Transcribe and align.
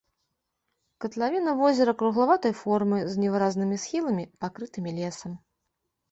Катлавіна 1.03 1.51
возера 1.59 1.91
круглаватай 1.99 2.53
формы 2.61 2.97
з 3.15 3.21
невыразнымі 3.25 3.75
схіламі, 3.83 4.23
пакрытымі 4.47 4.95
лесам. 4.99 5.37